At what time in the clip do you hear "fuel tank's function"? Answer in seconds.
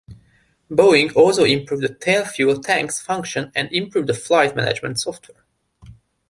2.25-3.51